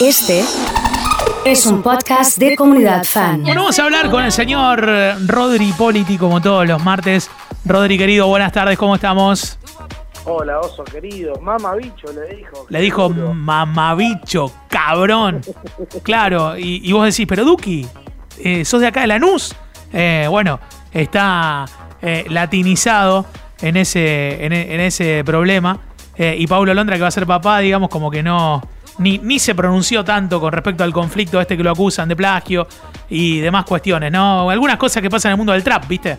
[0.00, 0.44] Este
[1.44, 3.42] es un podcast de comunidad fan.
[3.42, 4.86] Bueno, vamos a hablar con el señor
[5.26, 7.30] Rodri Politi como todos los martes.
[7.64, 9.58] Rodri, querido, buenas tardes, ¿cómo estamos?
[10.24, 11.40] Hola, oso querido.
[11.40, 12.66] Mamabicho le dijo.
[12.68, 15.40] Le dijo mamabicho, cabrón.
[16.02, 17.86] Claro, y, y vos decís, pero Duki,
[18.38, 19.54] eh, sos de acá de Lanús.
[19.92, 20.60] Eh, bueno,
[20.92, 21.64] está
[22.02, 23.26] eh, latinizado
[23.60, 25.80] en ese, en, en ese problema.
[26.16, 28.62] Eh, y Paulo Londra, que va a ser papá, digamos, como que no.
[28.98, 32.66] Ni, ni se pronunció tanto con respecto al conflicto este que lo acusan de plagio
[33.08, 34.50] y demás cuestiones, ¿no?
[34.50, 36.18] Algunas cosas que pasan en el mundo del trap, ¿viste?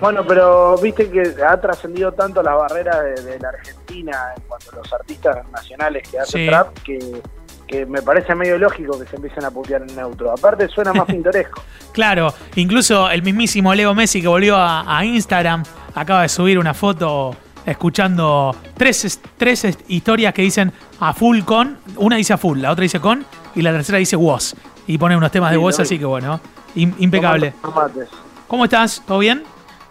[0.00, 4.70] Bueno, pero viste que ha trascendido tanto las barreras de, de la Argentina en cuanto
[4.72, 6.46] a los artistas nacionales que hacen Sí.
[6.46, 7.22] trap que,
[7.66, 10.30] que me parece medio lógico que se empiecen a putear en neutro.
[10.30, 11.62] Aparte suena más pintoresco.
[11.92, 15.64] Claro, incluso el mismísimo Leo Messi que volvió a, a Instagram
[15.96, 17.34] acaba de subir una foto
[17.70, 22.58] escuchando tres, es- tres es- historias que dicen a full con, una dice a full,
[22.60, 24.56] la otra dice con y la tercera dice was.
[24.86, 25.82] Y pone unos temas de Sí, vi.
[25.82, 26.40] así que bueno,
[26.74, 27.52] im- impecable.
[27.62, 28.08] Tomates.
[28.46, 29.02] ¿Cómo estás?
[29.06, 29.42] ¿Todo bien?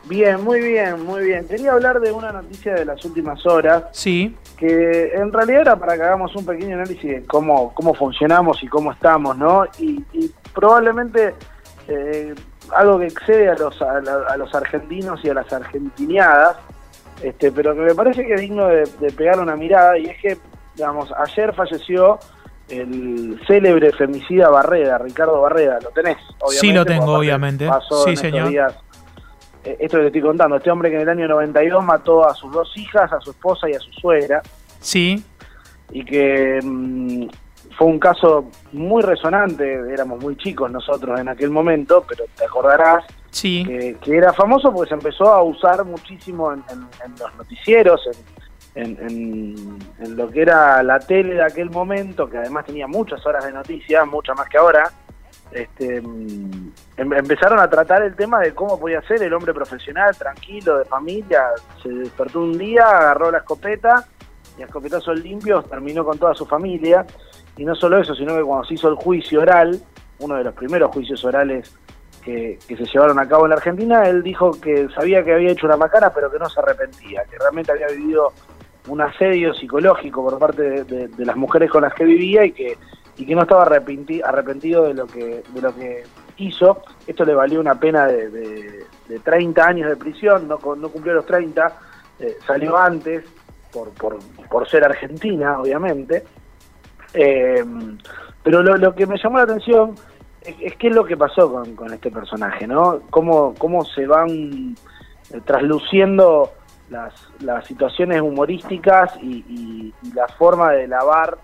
[0.05, 1.45] Bien, muy bien, muy bien.
[1.48, 5.95] Quería hablar de una noticia de las últimas horas Sí, que en realidad era para
[5.98, 9.66] que hagamos un pequeño análisis de cómo, cómo funcionamos y cómo estamos, ¿no?
[9.80, 11.36] Y, y probablemente
[11.89, 12.33] eh,
[12.75, 16.55] algo que excede a los, a, la- a los argentinos y a las argentiniadas,
[17.23, 20.18] este, pero que me parece que es digno de, de pegar una mirada, y es
[20.22, 20.38] que,
[20.76, 22.20] digamos, ayer falleció
[22.70, 26.18] el célebre femicida Barreda, Ricardo Barreda, ¿lo tenés?
[26.50, 27.68] Sí, lo tengo, obviamente.
[27.68, 28.50] Pasó Sí, en señor.
[28.50, 28.73] días
[29.64, 32.34] eh, esto que te estoy contando, este hombre que en el año 92 mató a
[32.34, 34.42] sus dos hijas, a su esposa y a su suegra,
[34.80, 35.23] sí,
[35.92, 37.28] y que mm,
[37.78, 43.04] fue un caso muy resonante, éramos muy chicos nosotros en aquel momento, pero te acordarás
[44.02, 46.63] que, era famoso porque se empezó a usar muchísimo en,
[47.19, 48.02] los noticieros,
[48.75, 53.45] en, en- lo que era la tele de aquel momento, que además tenía muchas horas
[53.45, 54.91] de noticias, muchas más que ahora.
[55.52, 60.77] Este, em- empezaron a tratar el tema de cómo podía ser el hombre profesional, tranquilo,
[60.80, 61.45] de familia.
[61.81, 64.05] Se despertó un día, agarró la escopeta
[64.58, 67.05] y a escopetazos limpios terminó con toda su familia.
[67.55, 69.80] Y no solo eso, sino que cuando se hizo el juicio oral,
[70.20, 71.76] uno de los primeros juicios orales
[72.23, 75.66] que, se llevaron a cabo en la Argentina, él dijo que sabía que había hecho
[75.66, 78.33] una macana, pero que no se arrepentía, que realmente había vivido
[78.88, 82.77] un asedio psicológico por parte de, las mujeres con las que vivía y que
[83.17, 86.04] y que no estaba arrepenti- arrepentido de lo que de lo que
[86.38, 86.83] hizo.
[87.08, 91.14] Esto le valió una pena de, de- de 30 años de prisión, no, no cumplió
[91.16, 91.73] los 30,
[92.20, 93.23] eh, salió antes
[93.72, 94.17] por, por,
[94.50, 96.23] por ser argentina, obviamente.
[97.14, 97.64] Eh,
[98.44, 99.95] pero lo, lo que me llamó la atención
[100.47, 103.02] es, qué es lo que pasó con, con este personaje, ¿no?
[103.09, 104.75] Cómo, cómo se van
[105.31, 106.52] eh, trasluciendo
[106.89, 111.37] las, las situaciones humorísticas y, la forma de lavar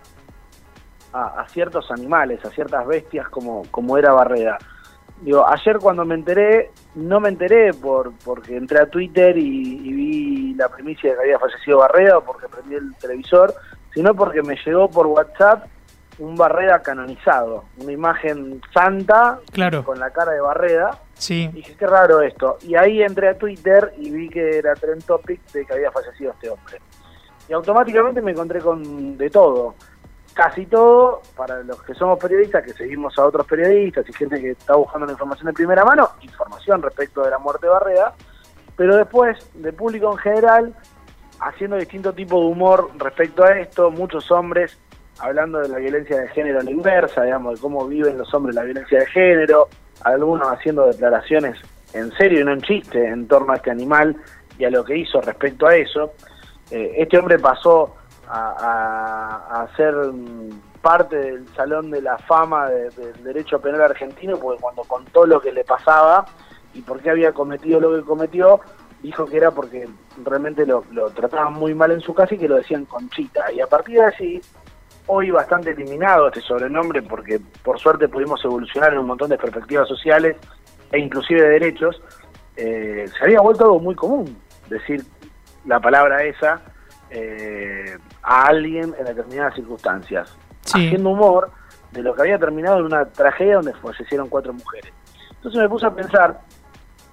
[1.12, 4.58] a, a ciertos animales, a ciertas bestias como, como era Barreda.
[5.22, 9.42] Digo, ayer cuando me enteré, no me enteré por porque entré a Twitter y,
[9.88, 13.54] y vi la primicia de que había fallecido Barreda o porque prendí el televisor,
[13.94, 15.66] sino porque me llegó por WhatsApp
[16.20, 21.00] un Barreda canonizado, una imagen santa claro, con la cara de Barreda.
[21.16, 22.58] sí, Y dije, qué raro esto.
[22.62, 26.32] Y ahí entré a Twitter y vi que era trend topic de que había fallecido
[26.32, 26.80] este hombre.
[27.48, 29.76] Y automáticamente me encontré con de todo.
[30.34, 34.52] Casi todo, para los que somos periodistas, que seguimos a otros periodistas y gente que
[34.52, 38.16] está buscando la información de primera mano, información respecto de la muerte de Barreda,
[38.76, 40.76] pero después, de público en general,
[41.40, 44.78] haciendo distinto tipo de humor respecto a esto, muchos hombres
[45.20, 48.56] hablando de la violencia de género a la inversa, digamos, de cómo viven los hombres
[48.56, 49.68] la violencia de género,
[50.04, 51.58] algunos haciendo declaraciones
[51.94, 54.16] en serio y no en chiste en torno a este animal
[54.58, 56.12] y a lo que hizo respecto a eso.
[56.72, 57.96] Eh, este hombre pasó
[58.28, 59.94] a, a- ser
[60.82, 65.40] parte del Salón de la Fama de- del Derecho Penal argentino, porque cuando contó lo
[65.40, 66.26] que le pasaba
[66.74, 68.60] y por qué había cometido lo que cometió,
[69.02, 69.88] dijo que era porque
[70.26, 73.52] realmente lo, lo trataban muy mal en su casa y que lo decían Conchita.
[73.52, 74.42] Y a partir de allí,
[75.08, 79.88] hoy bastante eliminado este sobrenombre, porque por suerte pudimos evolucionar en un montón de perspectivas
[79.88, 80.38] sociales
[80.92, 82.02] e inclusive de derechos,
[82.56, 84.38] eh, se había vuelto algo muy común
[84.70, 85.04] decir
[85.66, 86.62] la palabra esa
[87.10, 90.88] eh, a alguien en determinadas circunstancias, Sí.
[90.88, 91.52] haciendo humor
[91.92, 94.94] de lo que había terminado en una tragedia donde fallecieron cuatro mujeres.
[95.32, 96.40] Entonces me puse a pensar,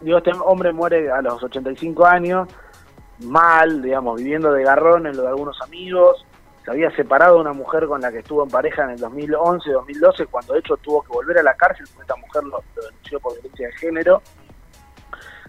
[0.00, 2.48] digo, este hombre muere a los 85 años,
[3.24, 6.24] mal, digamos, viviendo de garrón en lo de algunos amigos,
[6.70, 10.26] había separado de una mujer con la que estuvo en pareja en el 2011, 2012,
[10.26, 13.18] cuando de hecho tuvo que volver a la cárcel porque esta mujer lo, lo denunció
[13.18, 14.22] por violencia de género,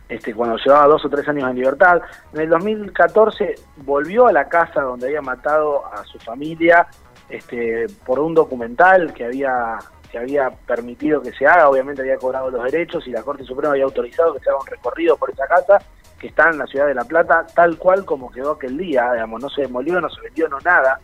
[0.09, 2.01] este, cuando llevaba dos o tres años en libertad.
[2.33, 6.87] En el 2014 volvió a la casa donde había matado a su familia
[7.29, 9.77] este, por un documental que había
[10.11, 13.71] que había permitido que se haga, obviamente había cobrado los derechos y la Corte Suprema
[13.71, 15.77] había autorizado que se haga un recorrido por esa casa
[16.19, 19.41] que está en la ciudad de La Plata, tal cual como quedó aquel día, digamos,
[19.41, 20.99] no se demolió, no se vendió, no nada,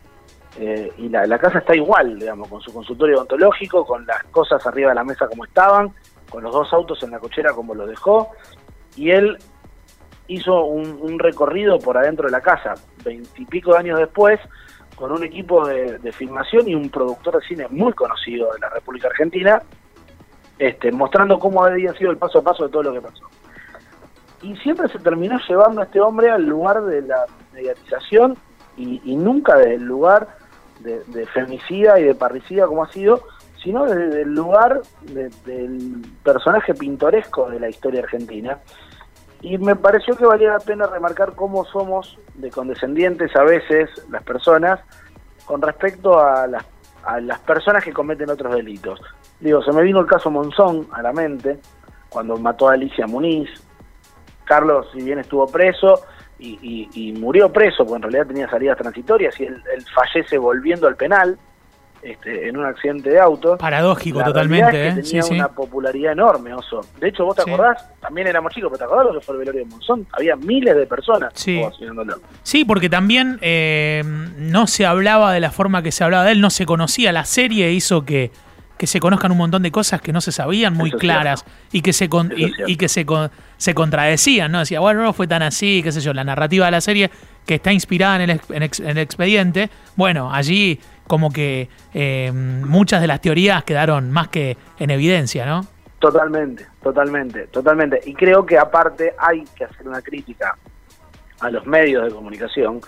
[0.59, 4.65] eh, y la, la, casa está igual, digamos, con su consultorio odontológico, con las cosas
[4.65, 5.93] arriba de la mesa como estaban,
[6.29, 8.31] con los dos autos en la cochera como lo dejó,
[8.95, 9.37] y él
[10.27, 12.73] hizo un, recorrido por adentro de la casa,
[13.03, 14.39] veintipico de años después,
[14.95, 19.09] con un equipo de, filmación y un productor de cine muy conocido de la República
[19.09, 19.61] Argentina,
[20.57, 23.25] este, mostrando cómo había sido el paso a paso de todo lo que pasó.
[24.41, 28.35] Y siempre se terminó llevando a este hombre al lugar de la mediatización
[28.75, 30.27] y nunca del lugar
[30.79, 33.23] de, femicida y de parricida como ha sido,
[33.63, 38.59] sino desde el lugar de, del personaje pintoresco de la historia argentina.
[39.41, 44.23] Y me pareció que valía la pena remarcar cómo somos de condescendientes a veces las
[44.23, 44.79] personas
[45.45, 46.65] con respecto a las,
[47.03, 48.99] a las personas que cometen otros delitos.
[49.39, 51.59] Digo, se me vino el caso Monzón a la mente,
[52.09, 53.49] cuando mató a Alicia Muniz.
[54.45, 56.01] Carlos, si bien estuvo preso,
[56.39, 60.37] y, y, y, murió preso, porque en realidad tenía salidas transitorias, y él, él fallece
[60.37, 61.37] volviendo al penal,
[62.01, 63.57] este, en un accidente de auto.
[63.57, 65.03] Paradójico la totalmente, es que ¿eh?
[65.03, 65.53] Tenía sí, una sí.
[65.55, 66.81] popularidad enorme, Oso.
[66.99, 67.51] De hecho, vos te Sí.
[67.51, 70.05] acordás, también éramos chicos, pero te acordás lo que fue el velorio de Monzón.
[70.13, 71.61] Había miles de personas Sí.
[72.43, 74.03] Sí, porque también eh,
[74.37, 77.11] no se hablaba de la forma que se hablaba de él, no se conocía.
[77.11, 78.31] La serie hizo que,
[78.77, 81.81] que se conozcan un montón de cosas que no se sabían muy Eso claras y
[81.81, 84.59] que se con- y, que se, con- se contradecían, ¿no?
[84.59, 87.09] Decía, bueno, no fue tan así, qué sé yo, la narrativa de la serie
[87.45, 92.31] que está inspirada en el, en ex- en el expediente, bueno, allí como que eh,
[92.33, 95.65] muchas de las teorías quedaron más que en evidencia, ¿no?
[95.99, 98.01] Totalmente, totalmente, totalmente.
[98.05, 100.55] Y creo que aparte hay que hacer una crítica
[101.39, 102.81] a los medios de comunicación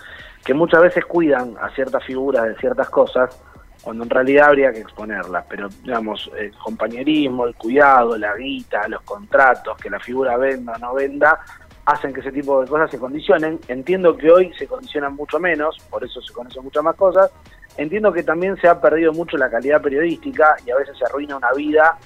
[0.44, 3.30] que muchas veces cuidan a ciertas figuras de ciertas cosas
[3.82, 5.44] cuando en realidad habría que exponerlas.
[5.48, 10.78] Pero, digamos, el compañerismo, el cuidado, la guita, los contratos, que la figura venda o
[10.78, 11.40] no venda,
[11.86, 13.58] hacen que ese tipo de cosas se condicionen.
[13.68, 17.30] Entiendo que hoy se condicionan mucho menos, por eso se conocen muchas más cosas.
[17.76, 21.36] Entiendo que también se ha perdido mucho la calidad periodística y a veces se arruina
[21.36, 21.96] una vida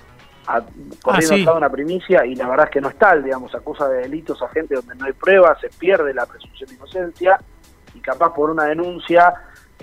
[0.47, 0.63] a,
[1.03, 1.45] corriendo sí.
[1.45, 4.41] de una primicia y la verdad es que no es tal, digamos, acusa de delitos
[4.43, 7.41] a gente donde no hay pruebas, se pierde la presunción de inocencia
[7.95, 9.33] y capaz por una denuncia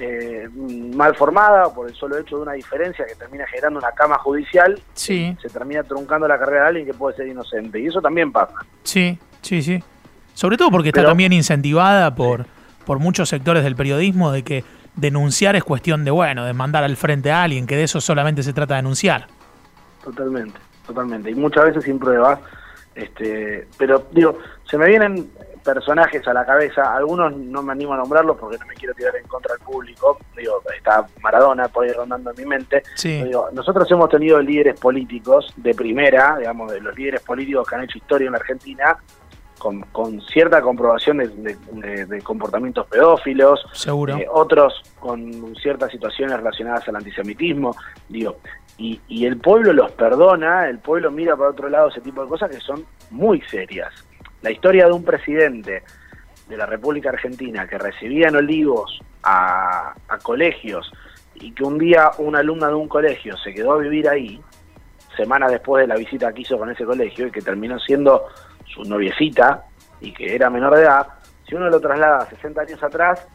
[0.03, 0.49] eh,
[0.95, 4.17] mal formada o por el solo hecho de una diferencia que termina generando una cama
[4.17, 5.37] judicial, Sí.
[5.39, 7.79] se termina truncando la carrera de alguien que puede ser inocente.
[7.79, 8.55] Y eso también pasa.
[8.83, 9.83] Sí, sí, sí.
[10.33, 12.47] Sobre todo porque está Pero- también incentivada por,
[12.85, 14.63] por muchos sectores del periodismo de que
[14.95, 18.41] denunciar es cuestión de, bueno, de mandar al frente a alguien, que de eso solamente
[18.41, 19.27] se trata de denunciar.
[20.03, 21.29] Totalmente, totalmente.
[21.29, 22.39] Y muchas veces sin pruebas.
[22.95, 24.37] Este, pero digo,
[24.69, 25.29] se me vienen
[25.61, 29.15] personajes a la cabeza, algunos no me animo a nombrarlos porque no me quiero tirar
[29.15, 30.17] en contra del público.
[30.35, 32.83] Digo, está Maradona por ahí rondando en mi mente.
[32.95, 33.23] Sí.
[33.23, 37.83] Digo, nosotros hemos tenido líderes políticos de primera, digamos, de los líderes políticos que han
[37.83, 38.97] hecho historia en la Argentina,
[39.59, 44.15] con, con cierta comprobación de, de- de- de comportamientos pedófilos, Seguro.
[44.17, 47.75] eh, otros con ciertas situaciones relacionadas al antisemitismo,
[48.09, 48.37] digo,
[48.79, 52.29] y, y el pueblo los perdona, el pueblo mira para otro lado ese tipo de
[52.29, 53.93] cosas que son muy serias.
[54.41, 55.83] La historia de un presidente
[56.47, 60.91] de la República Argentina que recibía en Olivos a, a colegios
[61.35, 64.41] y que un día una alumna de un colegio se quedó a vivir ahí,
[65.15, 68.25] semanas después de la visita que hizo con ese colegio y que terminó siendo
[68.65, 69.65] su noviecita
[69.99, 71.07] y que era menor de edad,
[71.47, 73.27] si uno lo traslada a 60 años atrás,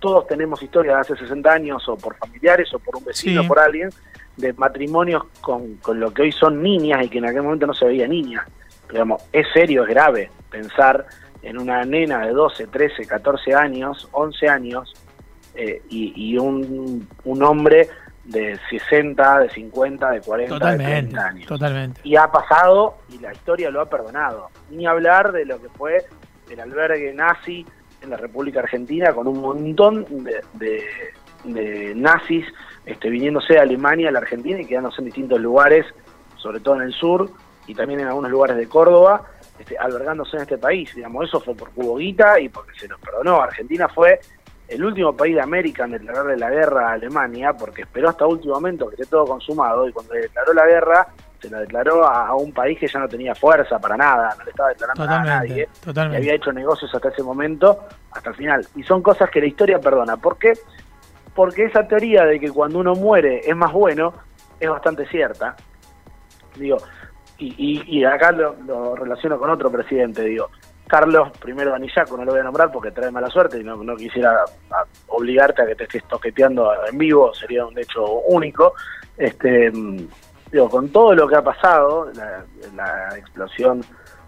[0.00, 3.46] todos tenemos historias de hace 60 años o por familiares o por un vecino Sí.
[3.46, 3.90] o por alguien
[4.36, 7.74] de matrimonios con, con lo que hoy son niñas y que en aquel momento no
[7.74, 8.46] se veía niña.
[8.90, 11.06] Digamos, es serio, es grave pensar
[11.42, 14.94] en una nena de 12, 13, 14 años, 11 años
[15.88, 17.88] y, y un, un hombre
[18.24, 21.46] de 60, de 50, de 40, de Totalmente, 30 años.
[21.46, 22.00] totalmente.
[22.04, 24.48] Y ha pasado y la historia lo ha perdonado.
[24.70, 26.04] Ni hablar de lo que fue
[26.50, 27.64] el albergue nazi
[28.02, 30.84] en la República Argentina con un montón de, de-
[31.44, 32.44] de nazis
[32.84, 35.86] este, viniéndose de Alemania a la Argentina y quedándose en distintos lugares,
[36.36, 37.30] sobre todo en el sur
[37.68, 39.22] y también en algunos lugares de Córdoba,
[39.58, 40.92] este, albergándose en este país.
[40.94, 43.40] Digamos, eso fue por cubo guita y porque se los perdonó.
[43.40, 44.18] Argentina fue
[44.66, 48.54] el último país de América en declararle la guerra a Alemania porque esperó hasta último
[48.54, 51.06] momento que esté todo consumado y cuando le declaró la guerra
[51.40, 54.44] se la declaró a, a un país que ya no tenía fuerza para nada, no
[54.44, 56.16] le estaba declarando a Totalmente, nadie que totalmente.
[56.18, 58.66] había hecho negocios hasta ese momento, hasta el final.
[58.74, 60.16] Y son cosas que la historia perdona.
[60.16, 60.54] ¿Por qué?
[61.36, 64.12] Porque esa teoría de que cuando uno muere es más bueno
[64.58, 65.54] es bastante cierta.
[66.56, 66.78] Digo,
[67.38, 70.50] y, y, y acá lo, lo relaciono con otro presidente, digo,
[70.86, 73.94] Carlos, primero Anillaco, no lo voy a nombrar porque trae mala suerte y no, no
[73.94, 74.44] quisiera
[75.08, 78.72] obligarte a que te estés toqueteando en vivo, sería un hecho único.
[79.16, 79.70] Este,
[80.50, 83.82] digo, con todo lo que ha pasado, la, la explosión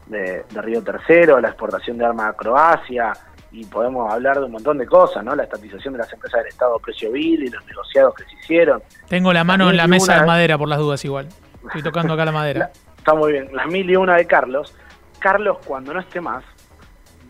[0.07, 3.13] de, de Río Tercero, la exportación de armas a Croacia,
[3.53, 5.35] y podemos hablar de un montón de cosas, ¿no?
[5.35, 8.35] La estatización de las empresas del Estado a precio vil y los negociados que se
[8.35, 8.83] hicieron.
[9.09, 11.27] Tengo la mano en la mesa una- de madera por las dudas igual.
[11.67, 12.61] Estoy tocando acá la madera.
[12.61, 13.49] La- está muy bien.
[13.53, 14.75] Las mil y una de Carlos.
[15.19, 16.45] Carlos, cuando no esté más,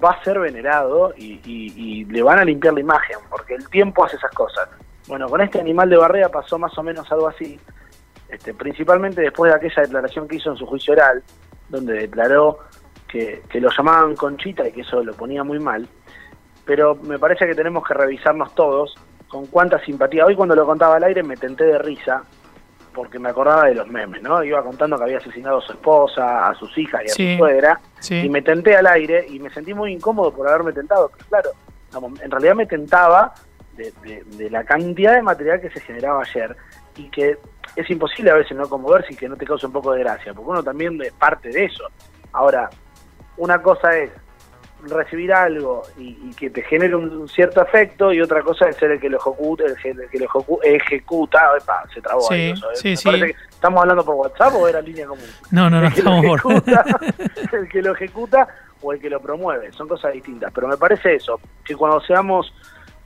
[0.03, 4.17] va a ser venerado y, le van a limpiar la imagen, porque el tiempo hace
[4.17, 4.69] esas cosas.
[5.07, 7.59] Bueno, con este animal de barrera pasó más o menos algo así,
[8.29, 11.23] este, principalmente después de aquella declaración que hizo en su juicio oral,
[11.69, 12.61] donde declaró
[13.09, 15.89] que, que lo llamaban Conchita y que eso lo ponía muy mal.
[16.65, 18.95] Pero me parece que tenemos que revisarnos todos
[19.29, 20.27] con cuánta simpatía.
[20.27, 22.25] Hoy cuando lo contaba al aire me tenté de risa,
[22.95, 24.43] porque me acordaba de los memes, ¿no?
[24.43, 27.33] Iba contando que había asesinado a su esposa, a sus hijas y a Sí.
[27.33, 28.15] su suegra, Sí.
[28.21, 31.51] y me tenté al aire y me sentí muy incómodo por haberme tentado, pero claro,
[32.23, 33.33] en realidad me tentaba
[33.77, 36.57] de, de- de la cantidad de material que se generaba ayer
[36.97, 37.39] y que
[37.77, 40.35] es imposible a veces no conmoverse y que no te cause un poco de gracia,
[40.35, 41.85] porque uno también es parte de eso.
[42.33, 42.69] Ahora,
[43.37, 44.11] una cosa es
[44.89, 48.77] recibir algo y, y que te genere un, un cierto afecto y otra cosa es
[48.77, 52.23] ser el que lo ejecuta, el, que- el que lo ejecu- ejecuta, epa, se trabó
[52.23, 52.55] Sí, ahí,
[53.51, 55.25] ¿Estamos hablando por WhatsApp o era línea común?
[55.51, 56.41] No, no, no, el, estamos por.
[57.53, 58.49] el que lo ejecuta
[58.83, 60.51] o el que lo promueve, son cosas distintas.
[60.55, 62.55] Pero me parece eso, que cuando seamos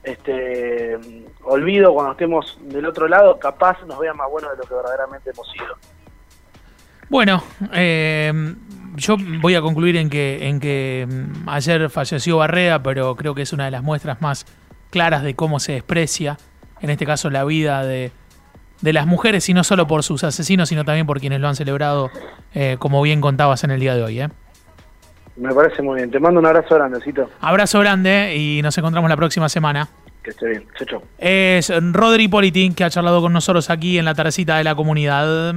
[0.03, 0.97] este
[1.43, 5.31] olvido, cuando estemos del otro lado, capaz nos vean más buenos de lo que verdaderamente
[5.31, 5.75] hemos sido.
[7.09, 8.31] Bueno, eh,
[8.95, 13.41] yo voy a concluir en que, en que mm, ayer falleció Barrea, pero creo que
[13.41, 14.45] es una de las muestras más
[14.89, 16.37] claras de cómo se desprecia,
[16.81, 18.11] en este caso, la vida de,
[18.81, 21.55] de las mujeres, y no solo por sus asesinos, sino también por quienes lo han
[21.55, 22.09] celebrado,
[22.53, 24.21] eh, como bien contabas en el día de hoy.
[24.21, 24.29] ¿eh?
[25.35, 26.11] Me parece muy bien.
[26.11, 27.29] Te mando un abrazo grandecito.
[27.41, 29.89] Abrazo grande y nos encontramos la próxima semana.
[30.23, 30.65] Que esté bien.
[30.77, 31.01] Chau, chau.
[31.17, 35.53] Es Rodri Politín que ha charlado con nosotros aquí en la tardecita de la comunidad.